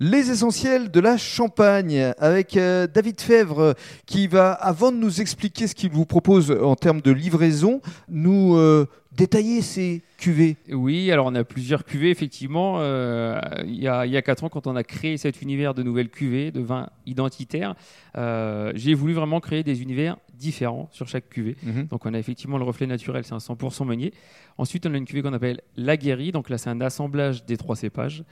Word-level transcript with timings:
Les 0.00 0.30
essentiels 0.30 0.92
de 0.92 1.00
la 1.00 1.16
Champagne 1.16 2.12
avec 2.18 2.56
euh, 2.56 2.86
David 2.86 3.20
Fèvre 3.20 3.74
qui 4.06 4.28
va, 4.28 4.52
avant 4.52 4.92
de 4.92 4.96
nous 4.96 5.20
expliquer 5.20 5.66
ce 5.66 5.74
qu'il 5.74 5.90
vous 5.90 6.06
propose 6.06 6.52
en 6.52 6.76
termes 6.76 7.00
de 7.00 7.10
livraison, 7.10 7.80
nous 8.08 8.54
euh, 8.54 8.86
détailler 9.10 9.60
ces 9.60 10.02
cuvées. 10.16 10.56
Oui, 10.70 11.10
alors 11.10 11.26
on 11.26 11.34
a 11.34 11.42
plusieurs 11.42 11.84
cuvées, 11.84 12.10
effectivement. 12.10 12.76
Euh, 12.78 13.40
il 13.64 13.74
y, 13.74 13.88
a, 13.88 14.06
y 14.06 14.16
a 14.16 14.22
4 14.22 14.44
ans, 14.44 14.48
quand 14.48 14.68
on 14.68 14.76
a 14.76 14.84
créé 14.84 15.16
cet 15.16 15.42
univers 15.42 15.74
de 15.74 15.82
nouvelles 15.82 16.10
cuvées, 16.10 16.52
de 16.52 16.60
vins 16.60 16.90
identitaires, 17.04 17.74
j'ai 18.14 18.94
voulu 18.94 19.14
vraiment 19.14 19.40
créer 19.40 19.64
des 19.64 19.82
univers 19.82 20.16
différents 20.38 20.88
sur 20.92 21.08
chaque 21.08 21.28
cuvée. 21.28 21.56
Mhm. 21.62 21.86
Donc 21.88 22.06
on 22.06 22.14
a 22.14 22.18
effectivement 22.18 22.58
le 22.58 22.64
reflet 22.64 22.86
naturel, 22.86 23.24
c'est 23.24 23.34
un 23.34 23.38
100% 23.38 23.84
meunier. 23.84 24.12
Ensuite, 24.56 24.86
on 24.86 24.94
a 24.94 24.96
une 24.96 25.04
cuvée 25.04 25.22
qu'on 25.22 25.32
appelle 25.32 25.60
la 25.76 25.96
guérie, 25.96 26.32
donc 26.32 26.48
là 26.48 26.58
c'est 26.58 26.70
un 26.70 26.80
assemblage 26.80 27.44
des 27.44 27.56
trois 27.56 27.76
cépages. 27.76 28.24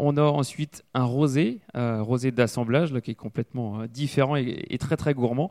On 0.00 0.16
a 0.16 0.22
ensuite 0.22 0.84
un 0.94 1.04
rosé, 1.04 1.60
euh, 1.76 2.02
rosé 2.02 2.30
d'assemblage, 2.30 2.98
qui 3.00 3.10
est 3.10 3.14
complètement 3.14 3.80
euh, 3.80 3.86
différent 3.88 4.36
et, 4.36 4.64
et 4.70 4.78
très 4.78 4.96
très 4.96 5.12
gourmand. 5.12 5.50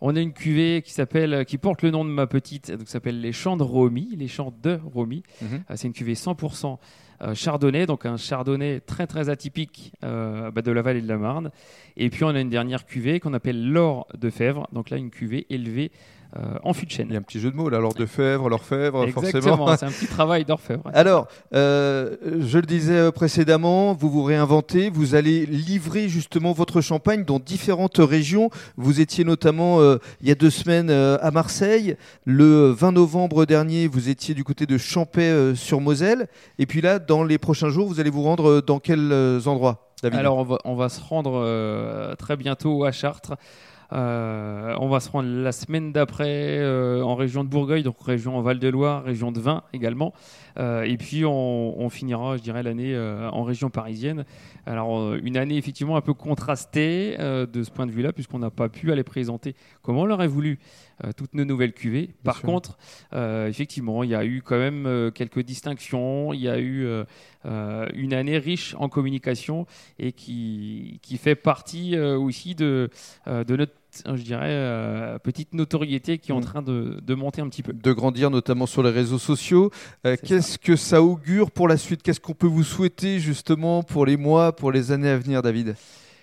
On 0.00 0.14
a 0.14 0.20
une 0.20 0.32
cuvée 0.32 0.82
qui 0.82 0.92
s'appelle, 0.92 1.44
qui 1.46 1.58
porte 1.58 1.82
le 1.82 1.90
nom 1.90 2.04
de 2.04 2.10
ma 2.10 2.26
petite, 2.26 2.70
donc 2.70 2.88
s'appelle 2.88 3.20
les 3.20 3.32
champs 3.32 3.56
de 3.56 3.62
Romy, 3.62 4.08
les 4.16 4.28
champs 4.28 4.54
de 4.62 4.78
Romy. 4.84 5.22
Mhm. 5.40 5.64
Euh, 5.70 5.74
c'est 5.76 5.86
une 5.86 5.94
cuvée 5.94 6.14
100% 6.14 6.78
euh, 7.22 7.34
chardonnay, 7.34 7.86
donc 7.86 8.04
un 8.04 8.16
chardonnay 8.16 8.80
très 8.80 9.06
très 9.06 9.30
atypique 9.30 9.92
euh, 10.04 10.50
bah, 10.50 10.60
de 10.60 10.70
la 10.70 10.82
vallée 10.82 11.00
de 11.00 11.08
la 11.08 11.16
Marne. 11.16 11.50
Et 11.96 12.10
puis 12.10 12.24
on 12.24 12.28
a 12.28 12.40
une 12.40 12.50
dernière 12.50 12.84
cuvée 12.84 13.20
qu'on 13.20 13.32
appelle 13.32 13.70
l'or 13.70 14.06
de 14.16 14.28
Fèvre, 14.28 14.68
donc 14.72 14.90
là 14.90 14.98
une 14.98 15.10
cuvée 15.10 15.46
élevée 15.48 15.92
euh, 16.36 16.58
en 16.64 16.72
fût 16.72 16.86
de 16.86 16.90
chêne. 16.90 17.06
Il 17.08 17.12
y 17.12 17.16
a 17.16 17.18
un 17.18 17.22
petit 17.22 17.40
jeu 17.40 17.50
de 17.50 17.56
mots 17.56 17.68
là, 17.68 17.78
l'orfèvre, 17.78 18.48
l'orfèvre, 18.48 19.06
forcément. 19.10 19.38
Exactement, 19.38 19.76
c'est 19.76 19.86
un 19.86 19.90
petit 19.90 20.06
travail 20.06 20.44
d'orfèvre. 20.44 20.82
Alors, 20.94 21.28
euh, 21.54 22.16
je 22.40 22.58
le 22.58 22.66
disais 22.66 22.96
euh, 22.96 23.10
précédemment, 23.10 23.94
vous 23.94 24.10
vous 24.10 24.22
réinventez, 24.22 24.90
vous 24.90 25.14
allez 25.14 25.46
livrer 25.46 26.08
justement 26.08 26.52
votre 26.52 26.80
champagne 26.80 27.24
dans 27.24 27.38
différentes 27.38 27.98
régions. 27.98 28.50
Vous 28.76 29.00
étiez 29.00 29.24
notamment 29.24 29.80
euh, 29.80 29.98
il 30.20 30.28
y 30.28 30.32
a 30.32 30.34
deux 30.34 30.50
semaines 30.50 30.90
à 30.90 31.30
Marseille. 31.30 31.96
Le 32.24 32.70
20 32.70 32.92
novembre 32.92 33.46
dernier, 33.46 33.86
vous 33.86 34.08
étiez 34.08 34.34
du 34.34 34.44
côté 34.44 34.66
de 34.66 34.78
Champais-sur-Moselle. 34.78 36.28
Et 36.58 36.66
puis 36.66 36.80
là, 36.80 36.98
dans 36.98 37.24
les 37.24 37.38
prochains 37.38 37.70
jours, 37.70 37.88
vous 37.88 38.00
allez 38.00 38.10
vous 38.10 38.22
rendre 38.22 38.60
dans 38.60 38.78
quels 38.78 39.12
endroits, 39.46 39.90
David? 40.02 40.18
Alors 40.18 40.38
on 40.38 40.44
va, 40.44 40.58
on 40.64 40.74
va 40.74 40.88
se 40.88 41.00
rendre 41.00 42.14
très 42.16 42.36
bientôt 42.36 42.84
à 42.84 42.92
Chartres. 42.92 43.34
Euh, 43.92 44.74
on 44.80 44.88
va 44.88 45.00
se 45.00 45.10
rendre 45.10 45.28
la 45.28 45.52
semaine 45.52 45.92
d'après 45.92 46.58
euh, 46.58 47.02
en 47.02 47.14
région 47.14 47.44
de 47.44 47.48
Bourgueil, 47.48 47.82
donc 47.82 47.96
région 48.00 48.36
en 48.36 48.42
Val-de-Loire, 48.42 49.04
région 49.04 49.32
de 49.32 49.40
Vin 49.40 49.62
également. 49.72 50.12
Euh, 50.58 50.82
et 50.82 50.96
puis 50.96 51.24
on, 51.24 51.80
on 51.80 51.88
finira, 51.88 52.36
je 52.36 52.42
dirais, 52.42 52.62
l'année 52.62 52.96
en 53.32 53.42
région 53.44 53.70
parisienne. 53.70 54.24
Alors 54.66 55.14
une 55.14 55.36
année 55.36 55.56
effectivement 55.56 55.96
un 55.96 56.00
peu 56.00 56.14
contrastée 56.14 57.16
de 57.18 57.62
ce 57.62 57.70
point 57.70 57.86
de 57.86 57.92
vue-là, 57.92 58.12
puisqu'on 58.12 58.38
n'a 58.38 58.50
pas 58.50 58.68
pu 58.68 58.92
aller 58.92 59.04
présenter 59.04 59.54
comme 59.82 59.98
on 59.98 60.04
l'aurait 60.04 60.26
voulu 60.26 60.58
toutes 61.16 61.34
nos 61.34 61.44
nouvelles 61.44 61.72
cuvées. 61.72 62.10
Par 62.24 62.36
sûr. 62.38 62.46
contre, 62.46 62.78
euh, 63.12 63.48
effectivement, 63.48 64.02
il 64.02 64.10
y 64.10 64.14
a 64.14 64.24
eu 64.24 64.42
quand 64.42 64.58
même 64.58 64.86
euh, 64.86 65.10
quelques 65.10 65.40
distinctions. 65.40 66.32
Il 66.32 66.40
y 66.40 66.48
a 66.48 66.58
eu 66.58 66.84
euh, 66.84 67.04
euh, 67.44 67.86
une 67.94 68.14
année 68.14 68.38
riche 68.38 68.74
en 68.78 68.88
communication 68.88 69.66
et 69.98 70.12
qui, 70.12 70.98
qui 71.02 71.16
fait 71.18 71.34
partie 71.34 71.96
euh, 71.96 72.16
aussi 72.18 72.54
de, 72.54 72.90
euh, 73.28 73.44
de 73.44 73.56
notre, 73.56 73.72
je 74.06 74.22
dirais, 74.22 74.48
euh, 74.50 75.18
petite 75.18 75.54
notoriété 75.54 76.18
qui 76.18 76.30
est 76.30 76.34
en 76.34 76.40
Mm. 76.40 76.44
train 76.44 76.62
de, 76.62 76.98
de 77.02 77.14
monter 77.14 77.40
un 77.42 77.48
petit 77.48 77.62
peu. 77.62 77.72
de 77.72 77.92
grandir 77.92 78.30
notamment 78.30 78.66
sur 78.66 78.82
les 78.82 78.90
réseaux 78.90 79.18
sociaux. 79.18 79.70
Euh, 80.06 80.16
Qu'est-ce 80.22 80.58
que 80.58 80.76
ça 80.76 81.02
augure 81.02 81.50
pour 81.50 81.68
la 81.68 81.76
suite? 81.76 82.02
Qu'est-ce 82.02 82.20
qu'on 82.20 82.34
peut 82.34 82.46
vous 82.46 82.64
souhaiter 82.64 83.20
justement 83.20 83.82
pour 83.82 84.06
les 84.06 84.16
mois, 84.16 84.54
pour 84.54 84.72
les 84.72 84.92
années 84.92 85.10
à 85.10 85.18
venir, 85.18 85.42
David? 85.42 85.76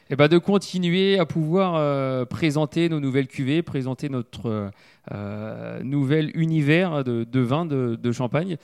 Et 0.09 0.17
ben 0.17 0.27
de 0.27 0.37
continuer 0.37 1.17
à 1.17 1.25
pouvoir 1.25 1.75
euh, 1.75 2.25
présenter 2.25 2.89
nos 2.89 2.99
nouvelles 2.99 3.27
cuvées, 3.27 3.61
présenter 3.61 4.09
notre 4.09 4.49
euh, 4.49 4.69
euh, 5.13 5.81
nouvel 5.81 6.29
univers 6.35 7.05
de, 7.05 7.39
vin 7.39 7.65
de, 7.65 8.11
champagne. 8.11 8.57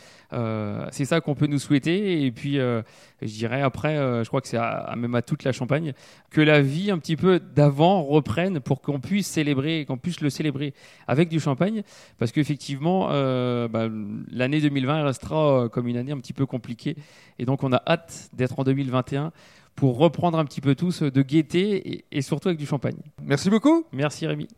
C'est 0.91 1.05
ça 1.05 1.21
qu'on 1.21 1.35
peut 1.35 1.47
nous 1.47 1.59
souhaiter. 1.59 2.25
Et 2.25 2.31
puis, 2.31 2.55
je 2.55 2.85
dirais 3.21 3.61
après, 3.61 3.95
je 3.95 4.27
crois 4.27 4.41
que 4.41 4.47
c'est 4.47 4.57
à- 4.57 4.93
même 4.97 5.15
à 5.15 5.21
toute 5.21 5.43
la 5.43 5.51
Champagne, 5.51 5.93
que 6.29 6.41
la 6.41 6.61
vie 6.61 6.91
un 6.91 6.97
petit 6.97 7.15
peu 7.15 7.39
d'avant 7.39 8.03
reprenne 8.03 8.59
pour 8.59 8.81
qu'on 8.81 8.99
puisse 8.99 9.27
célébrer, 9.27 9.85
qu'on 9.85 9.97
puisse 9.97 10.21
le 10.21 10.29
célébrer 10.29 10.73
avec 11.07 11.29
du 11.29 11.39
champagne. 11.39 11.83
Parce 12.17 12.31
qu'effectivement, 12.31 13.07
bah, 13.07 13.89
l'année 14.31 14.61
2020 14.61 15.03
restera 15.03 15.67
comme 15.69 15.87
une 15.87 15.97
année 15.97 16.11
un 16.11 16.19
petit 16.19 16.33
peu 16.33 16.45
compliquée. 16.45 16.95
Et 17.37 17.45
donc, 17.45 17.63
on 17.63 17.73
a 17.73 17.81
hâte 17.85 18.29
d'être 18.33 18.59
en 18.59 18.63
2021 18.63 19.31
pour 19.79 19.97
reprendre 19.97 20.37
un 20.37 20.43
petit 20.43 20.59
peu 20.59 20.75
tous 20.75 21.03
de 21.03 21.21
gaieté 21.21 21.93
et, 21.93 22.05
et 22.11 22.21
surtout 22.21 22.49
avec 22.49 22.59
du 22.59 22.65
champagne. 22.65 22.97
Merci 23.23 23.49
beaucoup. 23.49 23.85
Merci 23.93 24.27
Rémi. 24.27 24.49